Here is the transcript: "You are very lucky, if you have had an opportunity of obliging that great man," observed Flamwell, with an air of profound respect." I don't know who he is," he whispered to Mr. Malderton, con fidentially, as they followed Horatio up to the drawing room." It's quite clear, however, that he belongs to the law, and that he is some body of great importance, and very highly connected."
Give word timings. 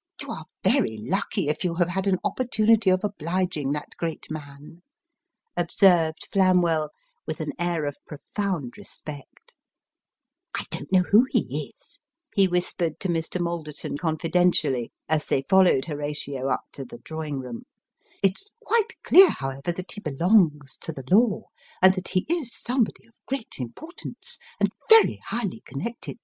"You 0.20 0.32
are 0.32 0.46
very 0.64 0.96
lucky, 1.00 1.46
if 1.46 1.62
you 1.62 1.76
have 1.76 1.90
had 1.90 2.08
an 2.08 2.18
opportunity 2.24 2.90
of 2.90 3.04
obliging 3.04 3.70
that 3.70 3.90
great 3.96 4.28
man," 4.28 4.82
observed 5.56 6.26
Flamwell, 6.32 6.88
with 7.28 7.38
an 7.40 7.52
air 7.60 7.84
of 7.86 7.96
profound 8.04 8.76
respect." 8.76 9.54
I 10.58 10.64
don't 10.70 10.90
know 10.90 11.04
who 11.04 11.28
he 11.30 11.72
is," 11.72 12.00
he 12.34 12.48
whispered 12.48 12.98
to 12.98 13.08
Mr. 13.08 13.40
Malderton, 13.40 13.96
con 13.96 14.18
fidentially, 14.18 14.90
as 15.08 15.26
they 15.26 15.42
followed 15.42 15.84
Horatio 15.84 16.48
up 16.48 16.64
to 16.72 16.84
the 16.84 16.98
drawing 16.98 17.38
room." 17.38 17.62
It's 18.24 18.50
quite 18.60 19.00
clear, 19.04 19.30
however, 19.30 19.70
that 19.70 19.92
he 19.92 20.00
belongs 20.00 20.76
to 20.78 20.90
the 20.90 21.04
law, 21.08 21.50
and 21.80 21.94
that 21.94 22.08
he 22.08 22.26
is 22.28 22.52
some 22.52 22.82
body 22.82 23.06
of 23.06 23.14
great 23.26 23.54
importance, 23.60 24.40
and 24.58 24.72
very 24.90 25.20
highly 25.24 25.62
connected." 25.64 26.18